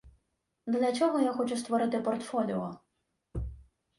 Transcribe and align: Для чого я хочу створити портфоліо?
Для 0.65 0.91
чого 0.93 1.19
я 1.19 1.33
хочу 1.33 1.57
створити 1.57 1.99
портфоліо? 1.99 2.79